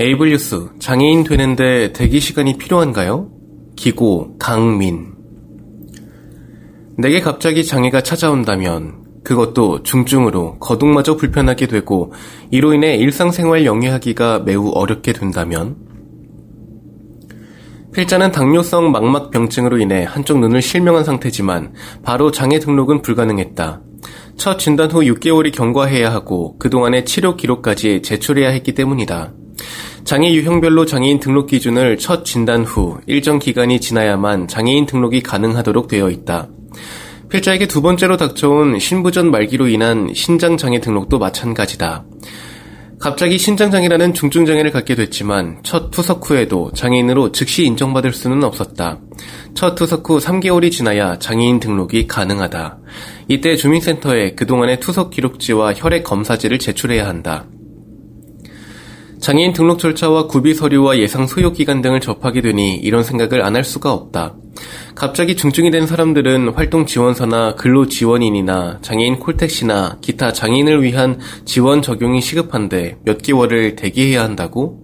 [0.00, 3.30] 에이블 뉴스 장애인 되는데 대기 시간이 필요한가요?
[3.74, 5.12] 기고 강민
[6.96, 12.12] 내게 갑자기 장애가 찾아온다면 그것도 중증으로 거동마저 불편하게 되고
[12.52, 15.74] 이로 인해 일상생활 영위하기가 매우 어렵게 된다면
[17.92, 23.82] 필자는 당뇨성 망막 병증으로 인해 한쪽 눈을 실명한 상태지만 바로 장애 등록은 불가능했다.
[24.36, 29.32] 첫 진단 후 6개월이 경과해야 하고 그동안의 치료 기록까지 제출해야 했기 때문이다.
[30.08, 36.08] 장애 유형별로 장애인 등록 기준을 첫 진단 후 일정 기간이 지나야만 장애인 등록이 가능하도록 되어
[36.08, 36.48] 있다.
[37.28, 42.06] 필자에게 두 번째로 닥쳐온 신부전 말기로 인한 신장장애 등록도 마찬가지다.
[42.98, 49.00] 갑자기 신장장애라는 중증장애를 갖게 됐지만 첫 투석 후에도 장애인으로 즉시 인정받을 수는 없었다.
[49.52, 52.78] 첫 투석 후 3개월이 지나야 장애인 등록이 가능하다.
[53.28, 57.44] 이때 주민센터에 그동안의 투석 기록지와 혈액 검사지를 제출해야 한다.
[59.20, 63.64] 장애인 등록 절차와 구비 서류와 예상 소요 기간 등을 접하게 되니 이런 생각을 안 할
[63.64, 64.36] 수가 없다.
[64.94, 72.20] 갑자기 중증이 된 사람들은 활동 지원서나 근로 지원인이나 장애인 콜택시나 기타 장애인을 위한 지원 적용이
[72.20, 74.80] 시급한데 몇 개월을 대기해야 한다고?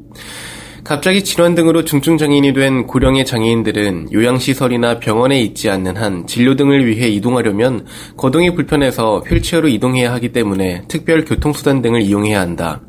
[0.83, 6.87] 갑자기 질환 등으로 중증 장애인이 된 고령의 장애인들은 요양시설이나 병원에 있지 않는 한 진료 등을
[6.87, 7.87] 위해 이동하려면
[8.17, 12.83] 거동이 불편해서 휠체어로 이동해야 하기 때문에 특별 교통수단 등을 이용해야 한다.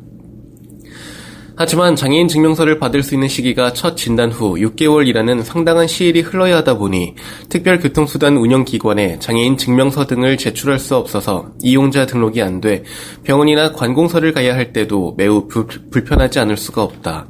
[1.58, 6.76] 하지만 장애인 증명서를 받을 수 있는 시기가 첫 진단 후 6개월이라는 상당한 시일이 흘러야 하다
[6.76, 7.14] 보니
[7.48, 12.84] 특별 교통수단 운영기관에 장애인 증명서 등을 제출할 수 없어서 이용자 등록이 안 돼
[13.24, 17.28] 병원이나 관공서를 가야 할 때도 매우 부, 불편하지 않을 수가 없다.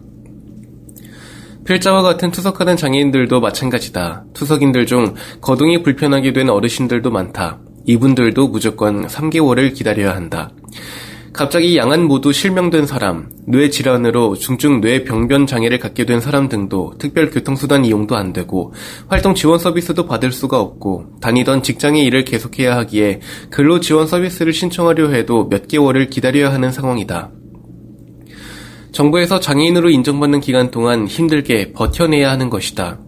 [1.64, 4.24] 필자와 같은 투석하는 장애인들도 마찬가지다.
[4.34, 7.58] 투석인들 중 거동이 불편하게 된 어르신들도 많다.
[7.86, 10.50] 이분들도 무조건 3개월을 기다려야 한다.
[11.36, 17.28] 갑자기 양안 모두 실명된 사람, 뇌 질환으로 중증 뇌병변 장애를 갖게 된 사람 등도 특별
[17.28, 18.72] 교통수단 이용도 안 되고
[19.08, 23.20] 활동 지원 서비스도 받을 수가 없고 다니던 직장의 일을 계속해야 하기에
[23.50, 27.30] 근로 지원 서비스를 신청하려 해도 몇 개월을 기다려야 하는 상황이다.
[28.92, 32.98] 정부에서 장애인으로 인정받는 기간 동안 힘들게 버텨내야 하는 것이다.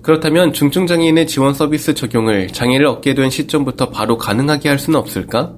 [0.00, 5.52] 그렇다면 중증장애인의 지원 서비스 적용을 장애를 얻게 된 시점부터 바로 가능하게 할 수는 없을까?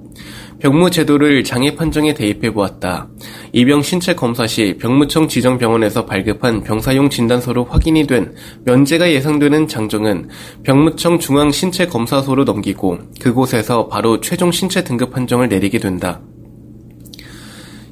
[0.60, 3.09] 병무 제도를 장애 판정에 대입해 보았다.
[3.53, 8.34] 이병 신체 검사 시 병무청 지정 병원에서 발급한 병사용 진단서로 확인이 된
[8.65, 10.28] 면제가 예상되는 장정은
[10.62, 16.21] 병무청 중앙 신체 검사소로 넘기고 그곳에서 바로 최종 신체 등급 판정을 내리게 된다.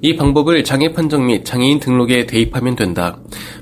[0.01, 3.19] 이 방법을 장애 판정 및 장애인 등록에 대입하면 된다.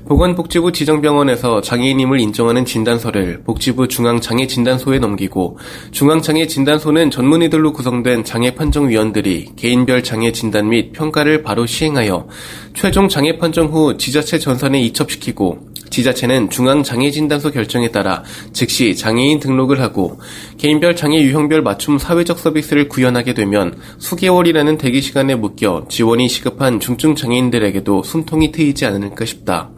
[0.07, 5.57] 보건복지부 지정병원에서 장애인임을 인정하는 진단서를 복지부 중앙장애진단소에 넘기고
[5.91, 12.27] 중앙장애진단소는 전문의들로 구성된 장애 판정위원들이 개인별 장애 진단 및 평가를 바로 시행하여
[12.75, 20.19] 최종 장애 판정 후 지자체 전산에 이첩시키고 지자체는 중앙장애진단소 결정에 따라 즉시 장애인 등록을 하고
[20.57, 27.15] 개인별 장애 유형별 맞춤 사회적 서비스를 구현하게 되면 수개월이라는 대기 시간에 묶여 지원이 시급한 중증
[27.15, 29.71] 장애인들에게도 숨통이 트이지 않을까 싶다.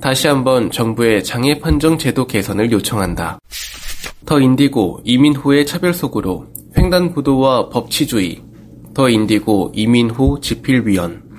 [0.00, 3.38] 다시 한번 정부의 장애 판정 제도 개선을 요청한다.
[4.26, 8.42] 더 인디고 이민 후의 차별 속으로 횡단보도와 법치주의
[8.94, 11.31] 더 인디고 이민 후 지필위원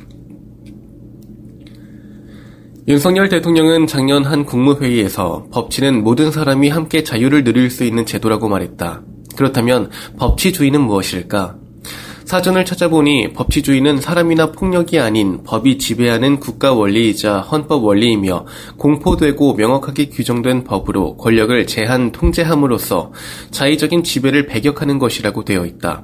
[2.85, 9.01] 윤석열 대통령은 작년 한 국무회의에서 법치는 모든 사람이 함께 자유를 누릴 수 있는 제도라고 말했다.
[9.37, 11.55] 그렇다면 법치주의는 무엇일까?
[12.25, 18.45] 사전을 찾아보니 법치주의는 사람이나 폭력이 아닌 법이 지배하는 국가 원리이자 헌법 원리이며
[18.77, 23.13] 공포되고 명확하게 규정된 법으로 권력을 제한 통제함으로써
[23.51, 26.03] 자의적인 지배를 배격하는 것이라고 되어 있다.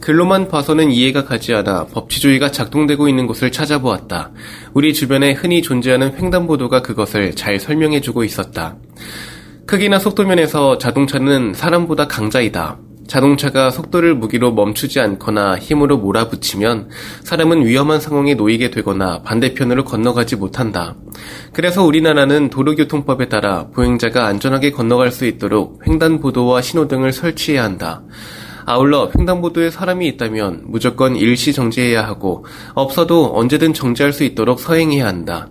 [0.00, 4.30] 글로만 봐서는 이해가 가지 않아 법치주의가 작동되고 있는 곳을 찾아보았다.
[4.72, 8.76] 우리 주변에 흔히 존재하는 횡단보도가 그것을 잘 설명해주고 있었다.
[9.66, 12.78] 크기나 속도면에서 자동차는 사람보다 강자이다.
[13.06, 16.90] 자동차가 속도를 무기로 멈추지 않거나 힘으로 몰아붙이면
[17.24, 20.94] 사람은 위험한 상황에 놓이게 되거나 반대편으로 건너가지 못한다.
[21.52, 28.02] 그래서 우리나라는 도로교통법에 따라 보행자가 안전하게 건너갈 수 있도록 횡단보도와 신호등을 설치해야 한다.
[28.66, 35.48] 아울러 횡단보도에 사람이 있다면 무조건 일시 정지해야 하고 없어도 언제든 정지할 수 있도록 서행해야 한다.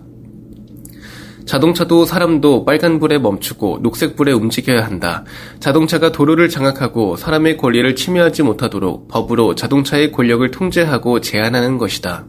[1.50, 5.24] 자동차도 사람도 빨간불에 멈추고 녹색불에 움직여야 한다.
[5.58, 12.26] 자동차가 도로를 장악하고 사람의 권리를 침해하지 못하도록 법으로 자동차의 권력을 통제하고 제한하는 것이다.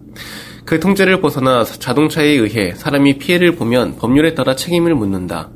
[0.65, 5.51] 그 통제를 벗어나 자동차에 의해 사람이 피해를 보면 법률에 따라 책임을 묻는다.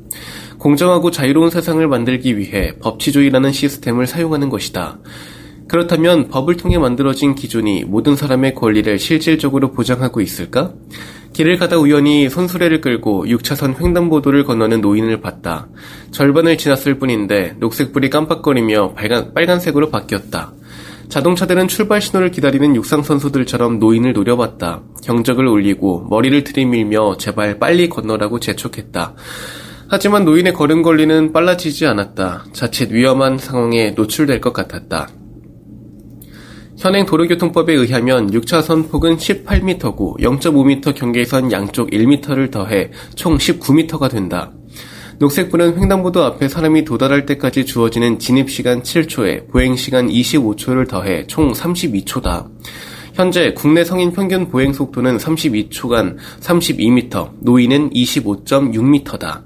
[0.66, 4.98] 공정하고 자유로운 세상을 만들기 위해 법치주의라는 시스템을 사용하는 것이다.
[5.68, 10.72] 그렇다면 법을 통해 만들어진 기준이 모든 사람의 권리를 실질적으로 보장하고 있을까?
[11.34, 15.68] 길을 가다 우연히 손수레를 끌고 6차선 횡단보도를 건너는 노인을 봤다.
[16.10, 20.52] 절반을 지났을 뿐인데 녹색불이 깜빡거리며 빨간, 빨간색으로 바뀌었다.
[21.08, 24.82] 자동차들은 출발 신호를 기다리는 육상 선수들처럼 노인을 노려봤다.
[25.04, 29.14] 경적을 울리고 머리를 들이밀며 제발 빨리 건너라고 재촉했다.
[29.88, 32.46] 하지만 노인의 걸음걸이는 빨라지지 않았다.
[32.52, 35.08] 자칫 위험한 상황에 노출될 것 같았다.
[36.76, 44.52] 현행 도로교통법에 의하면 6차선 폭은 18m고 0.5m 경계선 양쪽 1m를 더해 총 19m가 된다.
[45.18, 52.50] 녹색불은 횡단보도 앞에 사람이 도달할 때까지 주어지는 진입시간 7초에 보행시간 25초를 더해 총 32초다.
[53.14, 59.45] 현재 국내 성인 평균 보행 속도는 32초간 32m, 노인은 25.6m다.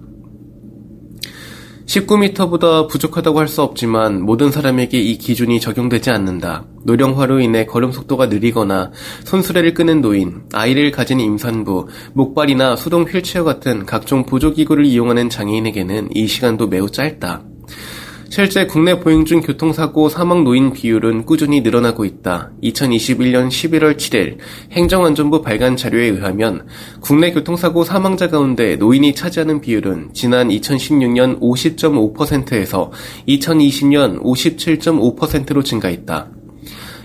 [1.90, 6.64] 19m보다 부족하다고 할 수 없지만 모든 사람에게 이 기준이 적용되지 않는다.
[6.84, 8.92] 노령화로 인해 걸음 속도가 느리거나
[9.24, 16.28] 손수레를 끄는 노인, 아이를 가진 임산부, 목발이나 수동 휠체어 같은 각종 보조기구를 이용하는 장애인에게는 이
[16.28, 17.42] 시간도 매우 짧다.
[18.30, 22.52] 실제 국내 보행 중 교통사고 사망 노인 비율은 꾸준히 늘어나고 있다.
[22.62, 24.38] 2021년 11월 7일
[24.70, 26.64] 행정안전부 발간 자료에 의하면
[27.00, 32.92] 국내 교통사고 사망자 가운데 노인이 차지하는 비율은 지난 2016년 50.5%에서
[33.26, 36.28] 2020년 57.5%로 증가했다.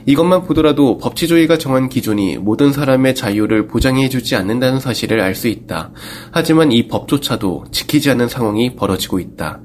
[0.06, 5.92] 이것만 보더라도 법치주의가 정한 기준이 모든 사람의 자유를 보장해주지 않는다는 사실을 알 수 있다.
[6.30, 9.60] 하지만 이 법조차도 지키지 않는 상황이 벌어지고 있다.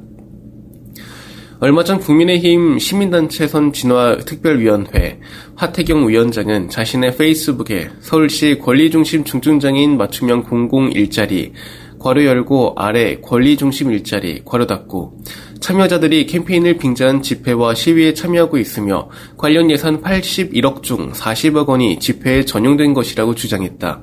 [1.62, 5.20] 얼마 전 국민의힘 시민단체 선 진화 특별위원회
[5.56, 11.52] 하태경 위원장은 자신의 페이스북에 서울시 권리중심 중증장애인 맞춤형 공공 일자리
[11.98, 15.18] 괄호 열고 아래 권리중심 일자리 괄호 닫고
[15.60, 22.94] 참여자들이 캠페인을 빙자한 집회와 시위에 참여하고 있으며 관련 예산 81억 중 40억 원이 집회에 전용된
[22.94, 24.00] 것이라고 주장했다.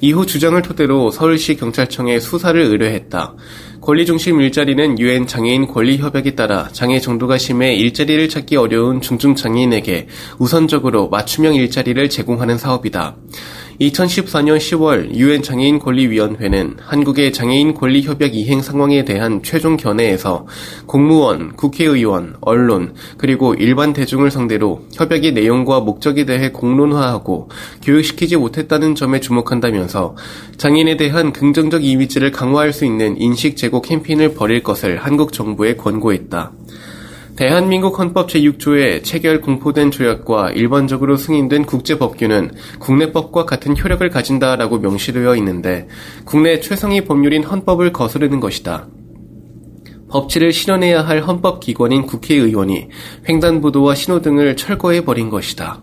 [0.00, 3.34] 이후 주장을 토대로 서울시 경찰청에 수사를 의뢰했다.
[3.84, 10.08] 권리중심 일자리는 유엔 장애인 권리협약에 따라 장애 정도가 심해 일자리를 찾기 어려운 중증 장애인에게
[10.38, 13.16] 우선적으로 맞춤형 일자리를 제공하는 사업이다.
[13.80, 20.46] 2014년 10월 유엔 장애인 권리위원회는 한국의 장애인 권리 협약 이행 상황에 대한 최종 견해에서
[20.86, 27.50] 공무원, 국회의원, 언론, 그리고 일반 대중을 상대로 협약의 내용과 목적에 대해 공론화하고
[27.82, 30.16] 교육시키지 못했다는 점에 주목한다면서
[30.56, 36.52] 장애인에 대한 긍정적 이미지를 강화할 수 있는 인식 제고 캠페인을 벌일 것을 한국 정부에 권고했다.
[37.36, 45.88] 대한민국 헌법 제6조에 체결 공포된 조약과 일반적으로 승인된 국제법규는 국내법과 같은 효력을 가진다라고 명시되어 있는데
[46.24, 48.86] 국내 최상위 법률인 헌법을 거스르는 것이다.
[50.10, 52.88] 법치를 실현해야 할 헌법기관인 국회의원이
[53.28, 55.82] 횡단보도와 신호 등을 철거해버린 것이다.